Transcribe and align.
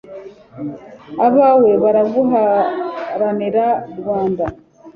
abawe 1.27 1.71
baraguharanira 1.83 3.65
rwanda 3.99 4.45